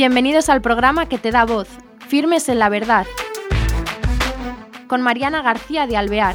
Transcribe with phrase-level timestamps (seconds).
[0.00, 1.68] Bienvenidos al programa que te da voz,
[2.08, 3.06] Firmes en la Verdad,
[4.86, 6.34] con Mariana García de Alvear.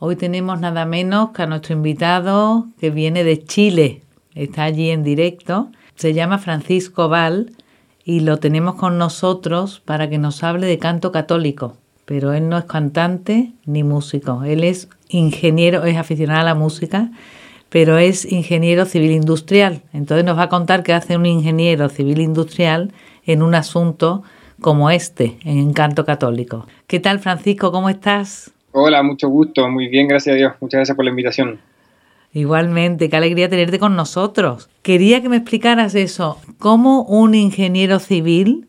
[0.00, 4.02] Hoy tenemos nada menos que a nuestro invitado que viene de Chile,
[4.34, 7.52] está allí en directo, se llama Francisco Val
[8.02, 11.76] y lo tenemos con nosotros para que nos hable de canto católico.
[12.04, 17.10] Pero él no es cantante ni músico, él es ingeniero, es aficionado a la música,
[17.68, 19.82] pero es ingeniero civil industrial.
[19.92, 22.92] Entonces nos va a contar qué hace un ingeniero civil industrial
[23.24, 24.22] en un asunto
[24.60, 26.66] como este, en canto católico.
[26.86, 27.72] ¿Qué tal, Francisco?
[27.72, 28.52] ¿Cómo estás?
[28.72, 30.52] Hola, mucho gusto, muy bien, gracias a Dios.
[30.60, 31.60] Muchas gracias por la invitación.
[32.32, 34.70] Igualmente, qué alegría tenerte con nosotros.
[34.80, 38.68] Quería que me explicaras eso, cómo un ingeniero civil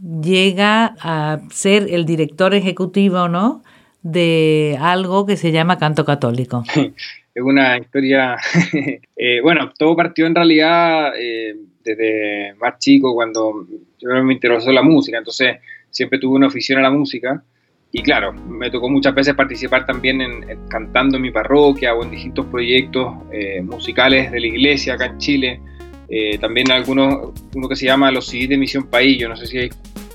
[0.00, 3.62] llega a ser el director ejecutivo, ¿no?
[4.02, 6.64] de algo que se llama canto católico.
[6.74, 8.36] es una historia,
[9.16, 11.54] eh, bueno, todo partió en realidad eh,
[11.84, 13.66] desde más chico, cuando
[13.98, 15.56] yo me interesó la música, entonces
[15.90, 17.42] siempre tuve una afición a la música
[17.90, 22.10] y claro, me tocó muchas veces participar también en, cantando en mi parroquia o en
[22.10, 25.60] distintos proyectos eh, musicales de la iglesia acá en Chile.
[26.08, 29.46] Eh, también algunos, uno que se llama Los CD de Misión País, yo no sé
[29.46, 29.68] si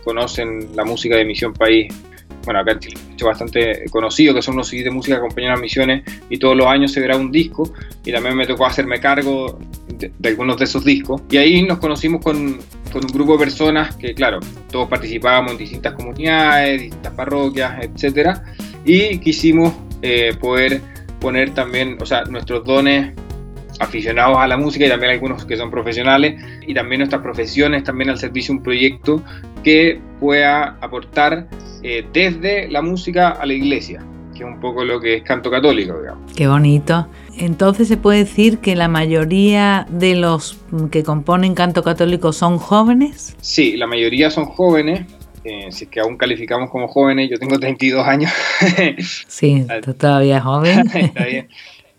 [0.03, 1.93] conocen la música de Misión País.
[2.45, 5.53] Bueno, acá en Chile es bastante conocido, que son los CD de música que acompañan
[5.53, 7.71] a misiones y todos los años se verá un disco
[8.03, 11.21] y también me tocó hacerme cargo de, de algunos de esos discos.
[11.31, 12.59] Y ahí nos conocimos con,
[12.91, 14.39] con un grupo de personas que, claro,
[14.71, 18.43] todos participábamos en distintas comunidades, distintas parroquias, etcétera,
[18.85, 20.81] y quisimos eh, poder
[21.19, 23.13] poner también, o sea, nuestros dones
[23.83, 28.09] aficionados a la música y también algunos que son profesionales y también nuestras profesiones también
[28.09, 29.23] al servicio de un proyecto
[29.63, 31.47] que pueda aportar
[31.81, 35.49] eh, desde la música a la iglesia que es un poco lo que es canto
[35.51, 36.33] católico, digamos.
[36.33, 37.07] Qué bonito.
[37.37, 40.57] Entonces se puede decir que la mayoría de los
[40.91, 43.35] que componen canto católico son jóvenes.
[43.41, 45.05] Sí, la mayoría son jóvenes.
[45.43, 48.31] Eh, si es que aún calificamos como jóvenes, yo tengo 32 años.
[49.27, 50.87] sí, tú todavía joven.
[50.93, 51.47] Está bien.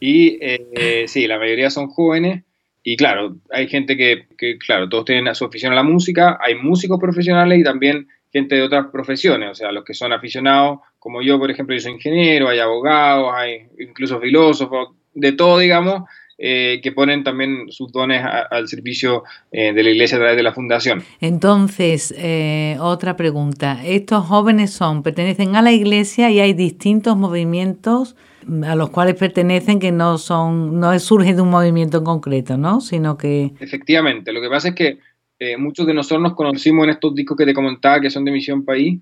[0.06, 2.44] Y eh, sí, la mayoría son jóvenes.
[2.82, 4.26] Y claro, hay gente que,
[4.58, 8.62] claro, todos tienen su afición a la música, hay músicos profesionales y también gente de
[8.62, 12.50] otras profesiones, o sea, los que son aficionados, como yo, por ejemplo, yo soy ingeniero,
[12.50, 16.02] hay abogados, hay incluso filósofos, de todo, digamos,
[16.36, 20.42] eh, que ponen también sus dones al servicio eh, de la iglesia a través de
[20.42, 21.02] la fundación.
[21.22, 23.80] Entonces, eh, otra pregunta.
[23.86, 28.16] Estos jóvenes son, pertenecen a la iglesia y hay distintos movimientos
[28.66, 32.80] a los cuales pertenecen que no son, no surgen de un movimiento en concreto, ¿no?
[32.80, 33.52] Sino que...
[33.60, 34.98] Efectivamente, lo que pasa es que
[35.38, 38.32] eh, muchos de nosotros nos conocimos en estos discos que te comentaba que son de
[38.32, 39.00] Misión País.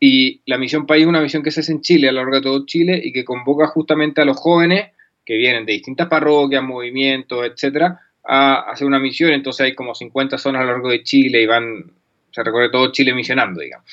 [0.00, 2.36] Y la Misión País es una misión que se hace en Chile, a lo largo
[2.36, 4.90] de todo Chile, y que convoca justamente a los jóvenes
[5.24, 9.32] que vienen de distintas parroquias, movimientos, etcétera, a hacer una misión.
[9.32, 11.92] Entonces hay como 50 zonas a lo largo de Chile y van,
[12.30, 13.86] se recorre todo Chile misionando, digamos.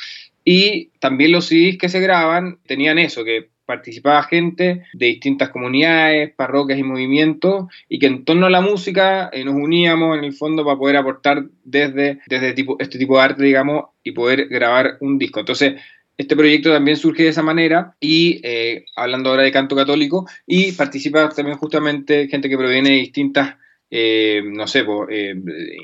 [0.44, 6.34] Y también los CDs que se graban tenían eso, que participaba gente de distintas comunidades,
[6.36, 10.34] parroquias y movimientos, y que en torno a la música eh, nos uníamos en el
[10.34, 14.98] fondo para poder aportar desde, desde tipo, este tipo de arte, digamos, y poder grabar
[15.00, 15.40] un disco.
[15.40, 15.76] Entonces,
[16.18, 20.74] este proyecto también surge de esa manera y eh, hablando ahora de canto católico y
[20.74, 23.56] participa también justamente gente que proviene de distintas,
[23.90, 24.84] eh, no sé,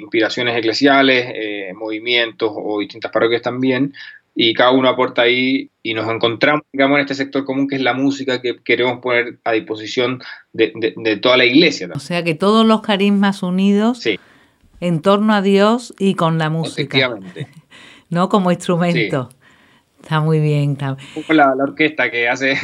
[0.01, 3.93] inspiraciones eclesiales, movimientos o distintas parroquias también
[4.39, 7.81] y cada uno aporta ahí y nos encontramos, digamos, en este sector común que es
[7.81, 10.21] la música que queremos poner a disposición
[10.53, 11.89] de, toda la iglesia.
[11.95, 14.07] O sea que todos los carismas unidos
[14.79, 17.17] en torno a Dios y con la música.
[18.11, 18.29] ¿No?
[18.29, 19.29] Como instrumento.
[19.99, 20.77] Está muy bien.
[21.29, 22.55] La, la orquesta que hace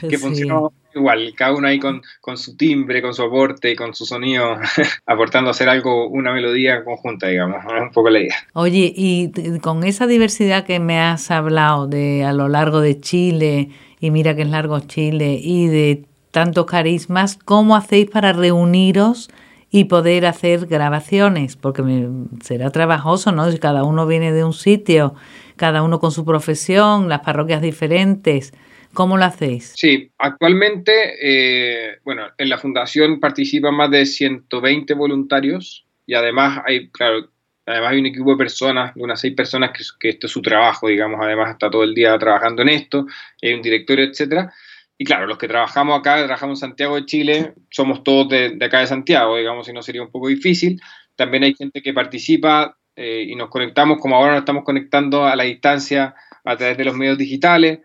[0.08, 0.56] que funciona
[0.94, 2.02] igual, cada uno ahí con,
[2.36, 4.56] su timbre, con su aporte, con su sonido,
[5.06, 8.36] aportando a hacer algo, una melodía conjunta, digamos, un poco la idea.
[8.52, 9.30] Oye, y
[9.60, 13.70] con esa diversidad que me has hablado de a lo largo de Chile,
[14.00, 19.30] y mira que es largo Chile, y de tantos carismas, ¿cómo hacéis para reuniros?
[19.70, 22.08] y poder hacer grabaciones, porque
[22.42, 23.50] será trabajoso, ¿no?
[23.52, 25.14] Si cada uno viene de un sitio,
[25.54, 28.52] cada uno con su profesión, las parroquias diferentes.
[28.92, 29.72] ¿Cómo lo hacéis?
[29.76, 36.88] Sí, actualmente, eh, bueno, en la fundación participan más de 120 voluntarios y además hay,
[36.88, 37.28] claro,
[37.66, 40.42] además hay un equipo de personas, de unas seis personas que, que esto es su
[40.42, 43.06] trabajo, digamos, además está todo el día trabajando en esto,
[43.40, 44.52] hay un directorio, etcétera.
[45.00, 48.80] Y claro, los que trabajamos acá, trabajamos en Santiago de Chile, somos todos de, acá
[48.80, 50.78] de Santiago, digamos, si no sería un poco difícil.
[51.16, 55.36] También hay gente que participa eh, y nos conectamos, como ahora nos estamos conectando a
[55.36, 56.14] la distancia
[56.44, 57.78] a través de los medios digitales.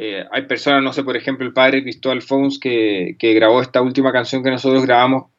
[0.00, 3.82] Eh, hay personas, no sé, por ejemplo, el padre Cristóbal Fons, que, que grabó esta
[3.82, 5.32] última canción que nosotros grabamos,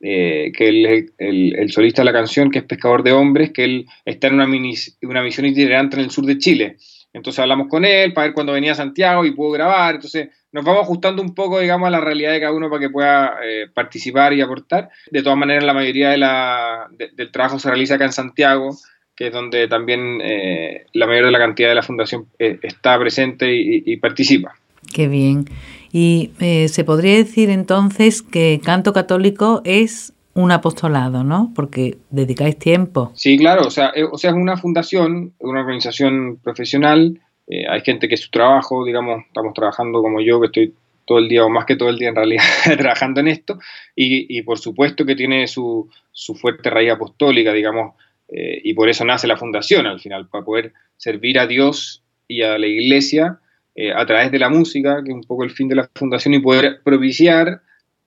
[0.00, 3.64] eh, que es el, el, solista de la canción, que es Pescador de Hombres, que
[3.64, 6.76] él está en una, mini, una misión itinerante en el sur de Chile.
[7.12, 9.96] Entonces hablamos con él para ver cuándo venía a Santiago y pudo grabar.
[9.96, 12.90] Entonces nos vamos ajustando un poco, digamos, a la realidad de cada uno para que
[12.90, 14.90] pueda eh, participar y aportar.
[15.10, 18.76] De todas maneras, la mayoría de la, del trabajo se realiza acá en Santiago,
[19.16, 22.98] que es donde también eh, la mayor de la cantidad de la fundación eh, está
[22.98, 24.54] presente y, y, participa.
[24.92, 25.46] Qué bien.
[25.92, 26.32] Y
[26.68, 31.52] se podría decir entonces que canto católico es un apostolado, ¿no?
[31.54, 33.12] Porque dedicáis tiempo.
[33.14, 37.20] Sí, claro, o sea, es, o sea, es una fundación, una organización profesional.
[37.46, 40.74] Eh, hay gente que es su trabajo, digamos, estamos trabajando como yo, que estoy
[41.06, 42.42] todo el día o más que todo el día en realidad
[42.78, 43.58] trabajando en esto,
[43.94, 47.94] y, y, por supuesto que tiene su, su fuerte raíz apostólica, digamos,
[48.28, 52.42] eh, y por eso nace la fundación al final, para poder servir a Dios y
[52.42, 53.38] a la iglesia
[53.74, 56.34] eh, a través de la música, que es un poco el fin de la fundación,
[56.34, 57.60] y poder propiciar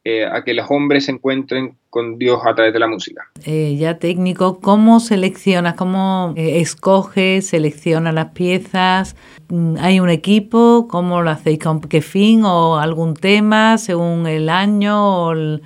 [0.09, 3.29] eh, a que los hombres se encuentren con Dios a través de la música.
[3.45, 9.17] Eh, ya técnico, ¿cómo seleccionas, cómo eh, escoges, seleccionas las piezas?
[9.49, 10.87] Mm, ¿Hay un equipo?
[10.89, 11.59] ¿Cómo lo hacéis?
[11.59, 12.45] ¿Con qué fin?
[12.45, 15.25] ¿O algún tema según el año?
[15.25, 15.61] O el...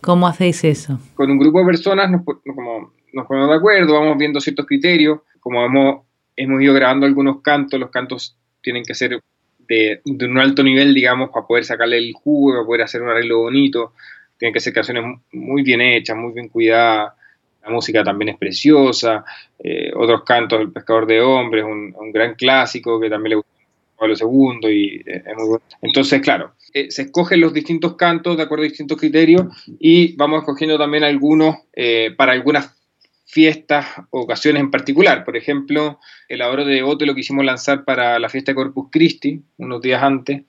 [0.00, 1.00] ¿Cómo hacéis eso?
[1.16, 5.20] Con un grupo de personas nos, como, nos ponemos de acuerdo, vamos viendo ciertos criterios,
[5.40, 6.02] como hemos,
[6.36, 9.18] hemos ido grabando algunos cantos, los cantos tienen que ser
[9.66, 13.08] de, de, un alto nivel, digamos, para poder sacarle el jugo, para poder hacer un
[13.08, 13.94] arreglo bonito.
[14.38, 17.14] Tienen que ser canciones muy bien hechas, muy bien cuidadas.
[17.64, 19.24] La música también es preciosa.
[19.58, 23.50] Eh, otros cantos, El Pescador de Hombres, un, un, gran clásico que también le gusta
[23.50, 24.70] a Pablo II.
[24.70, 25.64] Y, eh, es muy bueno.
[25.80, 29.46] Entonces, claro, eh, se escogen los distintos cantos de acuerdo a distintos criterios
[29.78, 32.76] y vamos escogiendo también algunos eh, para algunas
[33.26, 35.24] fiestas ocasiones en particular.
[35.24, 39.42] Por ejemplo, el adoro de Devote lo quisimos lanzar para la fiesta de Corpus Christi,
[39.58, 40.44] unos días antes,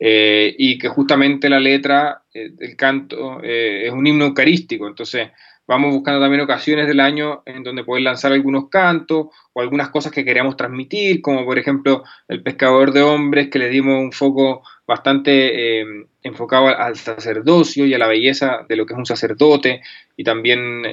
[0.00, 4.88] eh, y que justamente la letra eh, del canto eh, es un himno eucarístico.
[4.88, 5.28] Entonces,
[5.68, 10.10] vamos buscando también ocasiones del año en donde poder lanzar algunos cantos o algunas cosas
[10.10, 14.62] que queríamos transmitir, como por ejemplo el pescador de hombres, que le dimos un foco
[14.86, 15.80] bastante
[16.22, 19.80] enfocado al sacerdocio y a la belleza de lo que es un sacerdote
[20.16, 20.84] y también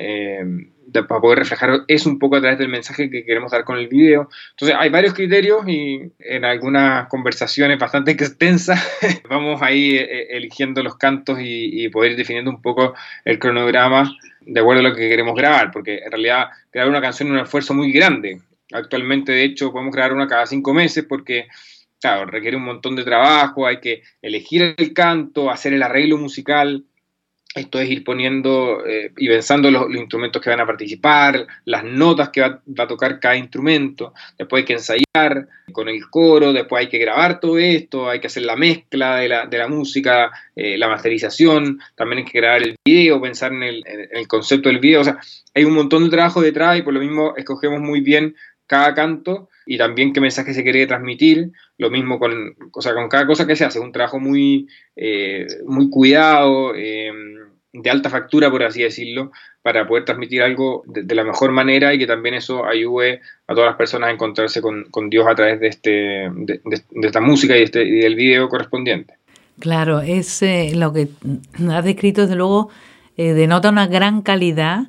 [1.02, 3.88] para poder reflejar es un poco a través del mensaje que queremos dar con el
[3.88, 4.30] video.
[4.52, 8.80] Entonces hay varios criterios y en algunas conversaciones bastante extensas
[9.30, 12.94] vamos ahí eh, eligiendo los cantos y, poder ir definiendo un poco
[13.26, 17.30] el cronograma de acuerdo a lo que queremos grabar, porque en realidad grabar una canción
[17.30, 18.42] es un esfuerzo muy grande.
[18.72, 21.48] Actualmente, de hecho, podemos grabar una cada cinco meses porque
[22.04, 26.84] claro, requiere un montón de trabajo, hay que elegir el canto, hacer el arreglo musical,
[27.56, 32.30] esto es ir poniendo eh, y pensando los, instrumentos que van a participar, las notas
[32.30, 36.82] que va, va, a tocar cada instrumento, después hay que ensayar con el coro, después
[36.82, 40.32] hay que grabar todo esto, hay que hacer la mezcla de la, de la música,
[40.56, 44.70] eh, la masterización, también hay que grabar el video, pensar en el, en el concepto
[44.70, 45.20] del video, o sea,
[45.54, 48.36] hay un montón de trabajo detrás y por lo mismo escogemos muy bien
[48.66, 51.52] cada canto y también qué mensaje se quiere transmitir.
[51.78, 55.48] Lo mismo con, o sea, con cada cosa que se hace, un trabajo muy, eh,
[55.66, 57.12] muy cuidado, eh,
[57.74, 59.32] de alta factura, por así decirlo,
[59.64, 63.70] para poder transmitir algo de, la mejor manera y que también eso ayude a todas
[63.70, 67.58] las personas a encontrarse con, con Dios a través de, este, de, de esta música
[67.58, 69.16] y, este, y, del video correspondiente.
[69.60, 71.08] Claro, es eh, lo que
[71.70, 72.70] has descrito, desde luego,
[73.18, 74.88] eh, denota una gran calidad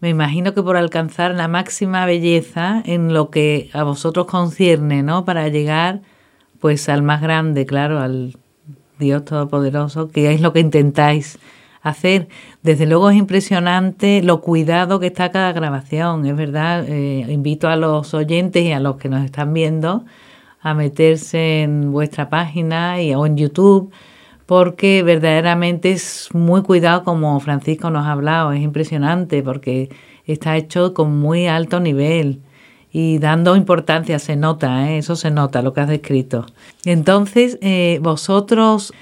[0.00, 5.24] me imagino que por alcanzar la máxima belleza en lo que a vosotros concierne, ¿no?
[5.24, 6.00] Para llegar
[6.58, 8.36] pues al más grande, claro, al
[8.98, 11.38] Dios Todopoderoso, que es lo que intentáis
[11.82, 12.28] hacer.
[12.62, 16.84] Desde luego es impresionante lo cuidado que está cada grabación, es verdad.
[16.88, 20.04] Eh, invito a los oyentes y a los que nos están viendo
[20.60, 23.90] a meterse en vuestra página y, o en YouTube
[24.50, 29.90] porque verdaderamente es muy cuidado como Francisco nos ha hablado, es impresionante porque
[30.26, 32.40] está hecho con muy alto nivel
[32.90, 34.98] y dando importancia, se nota, ¿eh?
[34.98, 36.46] eso se nota lo que has descrito.
[36.84, 38.92] Entonces, eh, vosotros,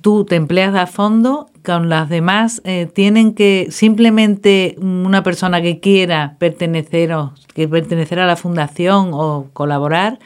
[0.00, 5.78] tú te empleas a fondo, con las demás eh, tienen que simplemente una persona que
[5.78, 7.14] quiera pertenecer,
[7.54, 10.18] que pertenecer a la fundación o colaborar,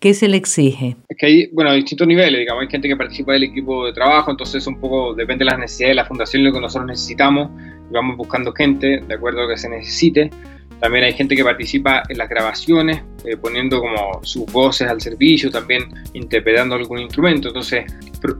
[0.00, 0.96] ¿Qué se le exige?
[1.10, 4.30] Es que hay, bueno, distintos niveles, digamos, hay gente que participa del equipo de trabajo,
[4.30, 7.50] entonces un poco depende de las necesidades de la fundación, lo que nosotros necesitamos,
[7.92, 10.30] vamos buscando gente de acuerdo a lo que se necesite.
[10.80, 15.50] También hay gente que participa en las grabaciones, eh, poniendo como sus voces al servicio,
[15.50, 15.82] también
[16.14, 17.48] interpretando algún instrumento.
[17.48, 17.84] Entonces,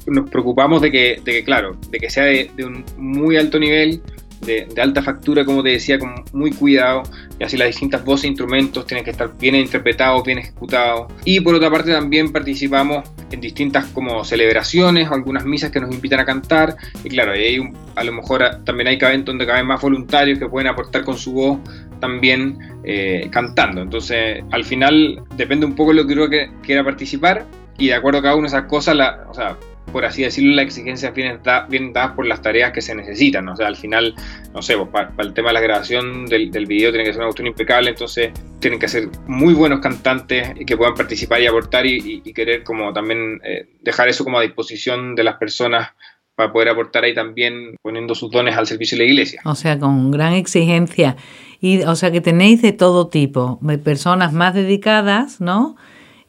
[0.07, 3.59] nos preocupamos de que, de que claro, de que sea de, de un muy alto
[3.59, 4.01] nivel
[4.41, 7.03] de, alta factura, como te decía, con muy cuidado,
[7.39, 11.13] y así las distintas voces e instrumentos tienen que estar bien interpretados, bien ejecutados.
[11.25, 15.95] Y por otra parte también participamos en distintas como celebraciones o algunas misas que nos
[15.95, 16.77] invitan a cantar.
[17.05, 20.49] Y claro, ahí hay a lo mejor también hay caben donde caben más voluntarios que
[20.49, 21.59] pueden aportar con su voz
[22.01, 23.83] también eh, cantando.
[23.83, 26.27] Entonces, al final depende un poco de lo que uno
[26.63, 27.45] quiera participar
[27.79, 29.57] y de acuerdo a cada una de esas cosas, la, o sea,
[29.91, 33.49] por así decirlo, las exigencias vienen, dadas por las tareas que se necesitan.
[33.49, 34.15] O sea, al final,
[34.55, 37.21] no sé, pues, para, el tema de la grabación del, del, video tiene que ser
[37.21, 38.31] una cuestión impecable, entonces
[38.61, 43.41] tienen que ser muy buenos cantantes que puedan participar y aportar y, querer como también
[43.45, 45.91] eh, dejar eso como a disposición de las personas
[46.37, 49.43] para poder aportar ahí también poniendo sus dones al servicio de la iglesia.
[49.45, 51.17] O sea, con gran exigencia.
[51.61, 55.77] Y, o sea, que tenéis de todo tipo, personas más dedicadas, ¿no?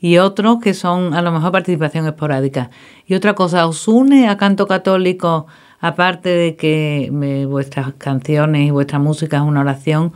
[0.01, 2.71] Y otros que son a lo mejor participación esporádica.
[3.05, 5.45] Y otra cosa, ¿os une a canto católico,
[5.79, 7.09] aparte de que
[7.47, 10.11] vuestras canciones y vuestra música es una oración,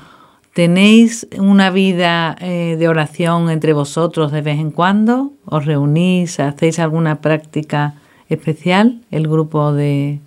[0.54, 5.32] ¿tenéis una vida eh, de oración entre vosotros de vez en cuando?
[5.46, 6.39] ¿Os reunís?
[6.39, 7.94] ¿Hacéis alguna práctica
[8.27, 10.20] especial, el grupo de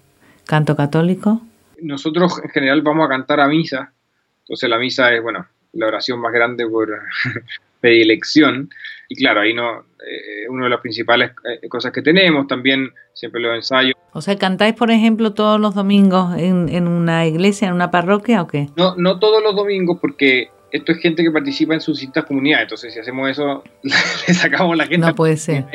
[0.47, 1.41] canto católico?
[1.83, 3.93] Nosotros en general vamos a cantar a misa,
[4.43, 6.89] entonces la misa es, bueno, la oración más grande por
[7.81, 8.71] predilección.
[9.09, 13.41] Y claro, ahí no, eh, una de las principales eh, cosas que tenemos, también siempre
[13.41, 13.95] los ensayos.
[14.13, 18.43] O sea, ¿cantáis, por ejemplo, todos los domingos en, en una iglesia, en una parroquia
[18.43, 18.69] o qué?
[18.77, 22.65] No, no todos los domingos, porque esto es gente que participa en sus distintas comunidades.
[22.65, 25.07] Entonces, si hacemos eso, le sacamos la gente.
[25.07, 25.67] No puede ser.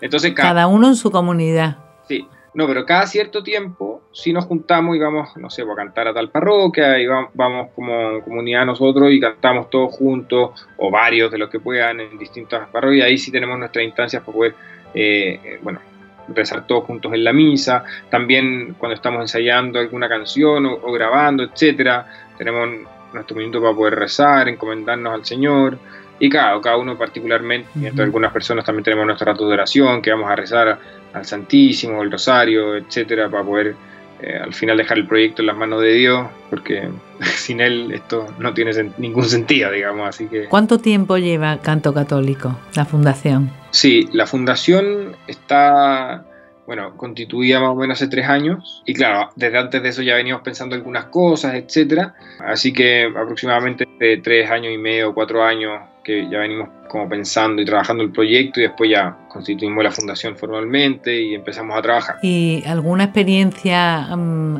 [0.00, 1.78] Entonces, cada uno en su comunidad.
[2.08, 6.08] Sí, no, pero cada cierto tiempo si nos juntamos y vamos, no sé, a cantar
[6.08, 11.36] a tal parroquia y vamos, como comunidad nosotros y cantamos todos juntos o varios de
[11.36, 13.08] los que puedan en distintas parroquias.
[13.08, 14.54] Ahí sí tenemos nuestras instancias para poder,
[14.94, 15.80] eh, eh, bueno,
[16.28, 17.84] rezar todos juntos en la misa.
[18.08, 22.06] También cuando estamos ensayando alguna canción o, grabando, etcétera,
[22.38, 22.70] tenemos
[23.12, 25.78] nuestro minuto para poder rezar, encomendarnos al Señor.
[26.18, 30.10] Y cada, cada uno particularmente, mientras algunas personas también tenemos nuestro rato de oración, que
[30.10, 30.78] vamos a rezar
[31.12, 33.74] al Santísimo, el Rosario, etcétera, para poder
[34.20, 36.88] eh, al final dejar el proyecto en las manos de Dios, porque
[37.20, 40.08] sin Él esto no tiene ningún sentido, digamos.
[40.08, 40.46] Así que...
[40.46, 43.50] ¿Cuánto tiempo lleva Canto Católico, la fundación?
[43.70, 46.24] Sí, la fundación está,
[46.66, 50.16] bueno, constituida más o menos hace tres años, y claro, desde antes de eso ya
[50.16, 52.14] veníamos pensando algunas cosas, etcétera.
[52.40, 57.60] Así que aproximadamente de tres años y medio, cuatro años que ya venimos como pensando
[57.60, 62.16] y trabajando el proyecto y después ya constituimos la fundación formalmente y empezamos a trabajar.
[62.22, 64.58] ¿Y alguna experiencia mm,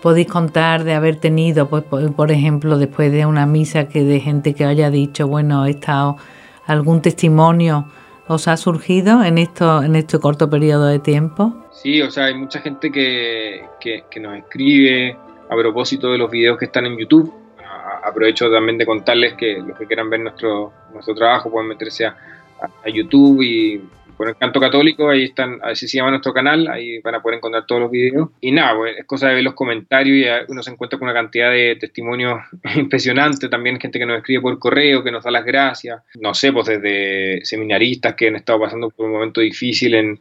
[0.00, 4.54] podéis contar de haber tenido, pues, por, ejemplo, después de una misa que de gente
[4.54, 6.16] que haya dicho, bueno, he estado,
[6.66, 7.86] algún testimonio
[8.32, 11.66] os ha surgido en, esto, en este corto periodo de tiempo?
[11.72, 15.16] Sí, o sea, hay mucha gente que, que, nos escribe
[15.48, 17.34] a propósito de los videos que están en YouTube
[18.02, 22.16] aprovecho también de contarles que los que quieran ver nuestro, nuestro trabajo pueden meterse a,
[22.92, 23.80] YouTube y
[24.20, 27.64] poner Canto Católico, ahí están, así se llama nuestro canal, ahí van a poder encontrar
[27.64, 28.28] todos los videos.
[28.42, 31.14] Y nada, pues, es cosa de ver los comentarios y uno se encuentra con una
[31.14, 32.38] cantidad de testimonios
[32.76, 36.52] impresionantes, también gente que nos escribe por correo, que nos da las gracias, no sé,
[36.52, 40.18] pues desde seminaristas que han estado pasando por un momento difícil en,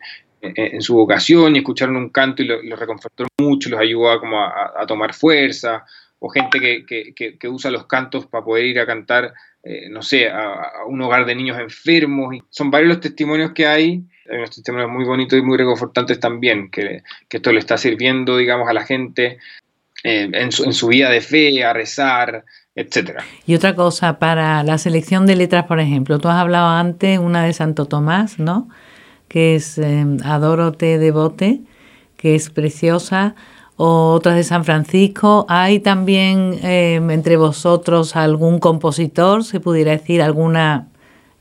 [0.80, 4.40] su vocación y escucharon un canto y los lo reconfortó mucho, los ayudó a, como
[4.42, 5.84] a tomar fuerza,
[6.20, 10.86] o gente que, usa los cantos para poder ir a cantar, eh, no sé, a,
[10.88, 12.36] un hogar de niños enfermos.
[12.50, 16.70] Son varios los testimonios que hay, hay unos testimonios muy bonitos y muy reconfortantes también,
[16.72, 19.38] que, esto le está sirviendo, digamos, a la gente
[20.04, 23.24] eh, en, su, en su vida de fe, a rezar, etcétera.
[23.46, 27.44] Y otra cosa, para la selección de letras, por ejemplo, tú has hablado antes una
[27.44, 28.70] de Santo Tomás, ¿no?
[29.28, 31.62] Que es eh, Adorote Devote,
[32.16, 33.36] que es preciosa
[33.82, 35.46] otras de San Francisco.
[35.48, 40.90] ¿Hay también em, entre vosotros algún compositor, se pudiera decir, alguna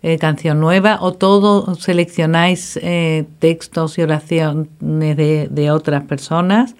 [0.03, 0.99] eh, canción nueva?
[1.01, 4.69] ¿O todo seleccionáis eh, textos y oraciones
[5.17, 6.77] de, de, otras personas,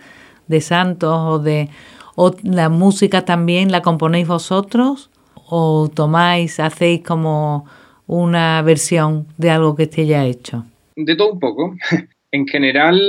[0.47, 1.69] de santos o de...
[2.15, 5.11] ¿O la música también la componéis vosotros?
[5.35, 7.65] ¿O tomáis, hacéis como
[8.07, 10.65] una versión de algo que esté ya hecho?
[10.95, 11.75] De todo un poco.
[12.33, 13.01] en general,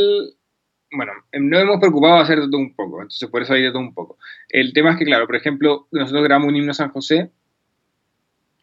[0.91, 3.63] bueno, em, no hemos preocupado de hacer de todo un poco, entonces por eso hay
[3.63, 4.17] de todo un poco.
[4.49, 7.31] El tema es que, claro, por ejemplo, nosotros grabamos un himno a San José,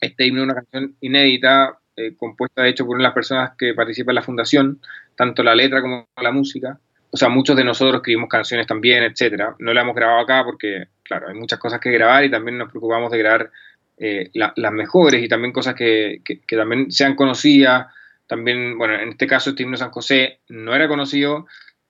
[0.00, 3.52] este himno es una canción inédita, eh, compuesta de hecho por una de las personas
[3.56, 4.80] que participan en la fundación,
[5.16, 6.78] tanto la letra como la música.
[7.10, 9.56] O sea, muchos de nosotros escribimos canciones también, etcétera.
[9.58, 12.68] No la hemos grabado acá porque, claro, hay muchas cosas que grabar y también nos
[12.68, 13.50] preocupamos de grabar
[13.96, 17.86] eh, las mejores y también cosas que, que, que también sean conocidas.
[18.26, 21.46] También, bueno, en este caso este himno San José no era conocido,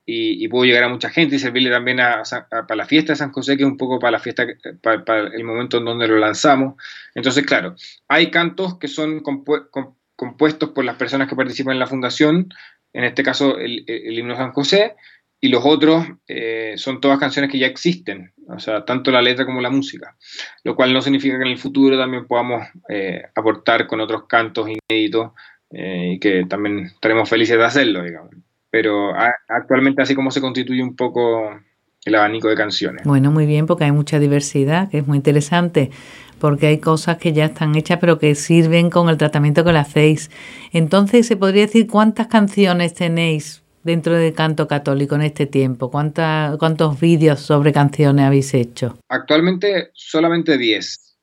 [0.08, 3.32] y, puedo llegar a mucha gente y servirle también a, para la fiesta de San
[3.32, 4.46] José, que es un poco para la fiesta,
[4.80, 6.74] para, el momento en donde lo lanzamos.
[7.14, 7.74] Entonces, claro,
[8.06, 12.54] hay cantos que son compuestos por las personas que participan en la fundación,
[12.92, 14.94] en este caso el, himno San José,
[15.40, 19.44] y los otros eh, son todas canciones que ya existen, o sea, tanto la letra
[19.44, 20.16] como la música,
[20.62, 24.68] lo cual no significa que en el futuro también podamos eh, aportar con otros cantos
[24.68, 25.32] inéditos
[25.70, 28.30] eh, y que también estaremos felices de hacerlo, digamos.
[28.76, 29.14] Pero
[29.48, 31.58] actualmente así como se constituye un poco
[32.04, 33.04] el abanico de canciones.
[33.06, 35.90] Bueno, muy bien, porque hay mucha diversidad, que es muy interesante
[36.38, 39.78] porque hay cosas que ya están hechas pero que sirven con el tratamiento que le
[39.78, 40.30] hacéis.
[40.74, 45.90] Entonces, ¿se podría decir cuántas canciones tenéis dentro de canto católico en este tiempo?
[45.90, 48.98] ¿Cuántos vídeos sobre canciones habéis hecho?
[49.08, 51.16] Actualmente solamente 10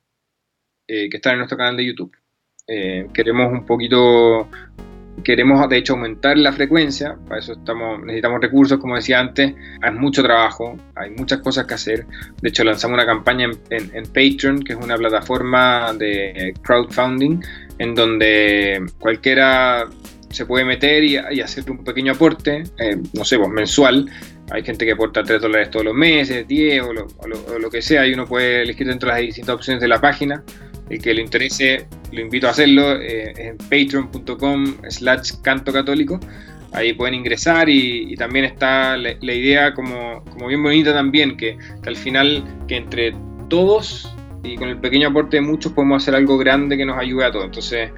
[0.87, 2.17] eh, que están en nuestro canal de YouTube.
[2.65, 4.49] Eh, queremos un poquito
[5.23, 9.91] Queremos, de hecho, aumentar la frecuencia, para eso estamos, necesitamos recursos, como decía antes, hay
[9.91, 12.05] mucho trabajo, hay muchas cosas que hacer.
[12.41, 17.39] De hecho, lanzamos una campaña en, Patreon, que es una plataforma de crowdfunding,
[17.77, 19.87] en donde cualquiera
[20.29, 24.09] se puede meter y, hacer un pequeño aporte, eh, no sé, pues mensual.
[24.51, 27.81] Hay gente que aporta 3 dólares todos los meses, 10 o lo, o lo que
[27.81, 30.43] sea, y uno puede elegir dentro de las distintas opciones de la página
[30.89, 36.19] el que le interese, lo invito a hacerlo eh, en patreon.com slash canto católico.
[36.71, 41.95] Ahí pueden ingresar y, también está la, idea como, como, bien bonita también, que, al
[41.95, 43.15] final, que entre
[43.47, 44.11] todos
[44.43, 47.31] y con el pequeño aporte de muchos podemos hacer algo grande que nos ayude a
[47.31, 47.45] todos.
[47.45, 47.91] Entonces,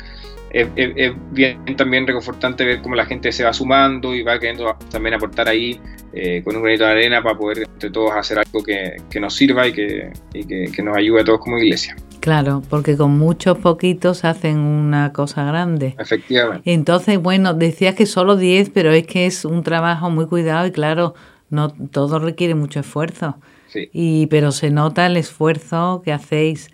[0.55, 5.15] es, bien también reconfortante ver cómo la gente se va sumando y va queriendo también
[5.15, 5.79] aportar ahí
[6.13, 9.67] eh, con un granito de arena para poder entre todos hacer algo que, nos sirva
[9.67, 11.97] y, que, y que, nos ayude a todos como iglesia.
[12.21, 15.95] Claro, porque con muchos poquitos hacen una cosa grande.
[15.99, 16.71] Efectivamente.
[16.71, 20.71] Entonces, bueno, decías que solo 10, pero es que es un trabajo muy cuidado y
[20.71, 21.15] claro,
[21.49, 23.35] no todo requiere mucho esfuerzo.
[23.67, 23.89] Sí.
[23.91, 26.69] Y pero se nota el esfuerzo que hacéis.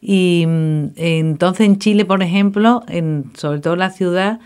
[0.00, 4.40] Y mm, entonces en Chile, por ejemplo, en sobre todo la ciudad,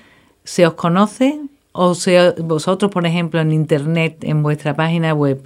[0.45, 1.41] ¿se os conoce
[1.73, 5.43] o sea vosotros, por ejemplo, en internet, en vuestra página web,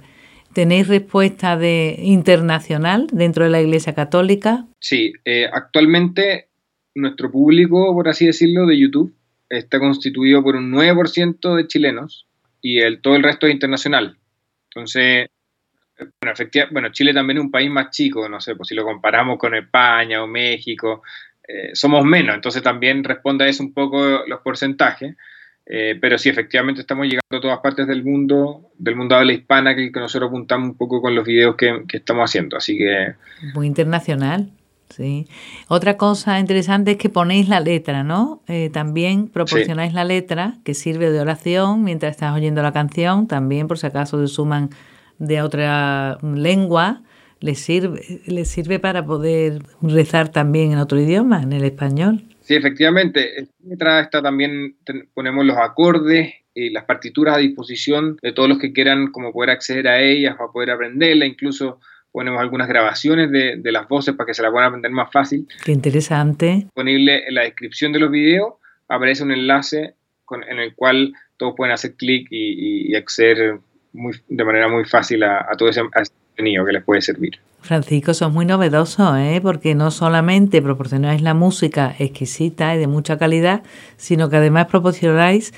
[0.57, 4.65] ¿Tenéis respuesta de internacional dentro de la Iglesia Católica?
[4.79, 6.47] Sí, eh, actualmente
[6.95, 9.13] nuestro público, por así decirlo, de YouTube
[9.49, 12.25] está constituido por un 9% de chilenos
[12.59, 14.17] y el, todo el resto es internacional.
[14.71, 15.27] Entonces,
[15.97, 18.83] bueno, efectivamente, bueno, Chile también es un país más chico, no sé, pues si lo
[18.83, 21.01] comparamos con España o México,
[21.47, 25.15] eh, somos menos, entonces también responde a eso un poco los porcentajes.
[25.69, 29.33] Eh, pero sí, efectivamente estamos llegando a todas partes del mundo, del mundo de habla
[29.33, 32.55] hispana, que, que nosotros apuntamos un poco con los videos que, estamos haciendo.
[32.55, 33.15] Así que.
[33.53, 34.49] Muy internacional.
[34.89, 35.27] Sí.
[35.67, 38.41] Otra cosa interesante es que ponéis la letra, ¿no?
[38.47, 43.67] Eh, también proporcionáis la letra que sirve de oración mientras estás oyendo la canción, también
[43.67, 44.69] por si acaso se suman
[45.19, 47.01] de otra lengua,
[47.39, 52.23] les sirve, les sirve para poder rezar también en otro idioma, en el español.
[52.41, 53.39] Sí, efectivamente.
[53.39, 54.77] En letra está también,
[55.13, 59.51] ponemos los acordes y las partituras a disposición de todos los que quieran como poder
[59.51, 61.79] acceder a ellas, para poder aprenderla, incluso
[62.11, 65.47] ponemos algunas grabaciones de, las voces para que se la puedan aprender más fácil.
[65.63, 66.63] Qué interesante.
[66.63, 68.53] Disponible en la descripción de los videos
[68.87, 69.93] aparece un enlace
[70.49, 73.59] en el cual todos pueden hacer clic y, acceder
[73.93, 77.39] de manera muy fácil a, todo ese contenido que les puede servir.
[77.61, 79.39] Francisco, son muy novedosos, ¿eh?
[79.41, 83.63] porque no solamente proporcionáis la música exquisita y de mucha calidad,
[83.97, 85.53] sino que además proporcionáis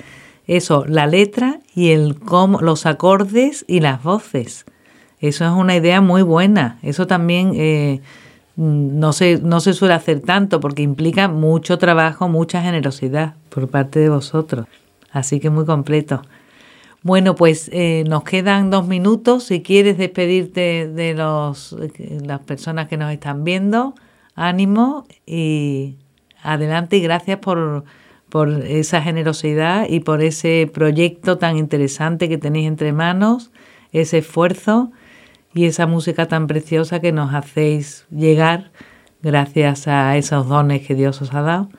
[0.46, 4.64] eso, la letra y el cómo, los acordes y las voces.
[5.20, 6.78] Eso es una idea muy buena.
[6.82, 8.00] Eso también eh,
[8.56, 14.00] no, se, no se suele hacer tanto porque implica mucho trabajo, mucha generosidad por parte
[14.00, 14.66] de vosotros.
[15.12, 16.22] Así que muy completo.
[17.02, 19.44] Bueno, pues eh, nos quedan dos minutos.
[19.44, 21.74] Si quieres despedirte de los,
[22.24, 23.94] las personas que nos están viendo,
[24.34, 25.96] ánimo y
[26.42, 27.84] adelante y gracias por,
[28.28, 33.50] por esa generosidad y por ese proyecto tan interesante que tenéis entre manos,
[33.92, 34.92] ese esfuerzo
[35.54, 38.70] y esa música tan preciosa que nos hacéis llegar
[39.22, 41.70] gracias a esos dones que Dios os ha dado.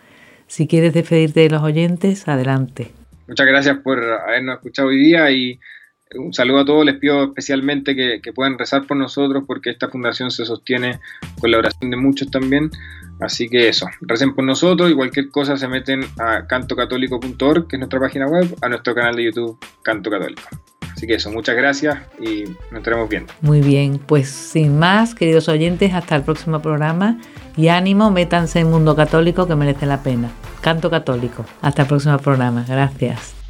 [0.47, 3.00] Si quieres despedirte de los oyentes, adelante.
[3.31, 5.57] Muchas gracias por habernos escuchado hoy día y
[6.15, 6.83] un saludo a todos.
[6.83, 10.99] Les pido especialmente que, puedan rezar por nosotros porque esta fundación se sostiene
[11.39, 12.69] con la oración de muchos también.
[13.21, 17.79] Así que eso, recen por nosotros y cualquier cosa se meten a cantocatólico.org, que es
[17.79, 20.41] nuestra página web, a nuestro canal de YouTube Canto Católico.
[20.93, 23.31] Así que eso, muchas gracias y nos estaremos viendo.
[23.39, 27.17] Muy bien, pues sin más, queridos oyentes, hasta el próximo programa
[27.57, 30.29] y ánimo, métanse en Mundo Católico que merece la pena.
[30.61, 31.45] Canto Católico.
[31.61, 32.65] Hasta el próximo programa.
[32.67, 33.40] Gracias.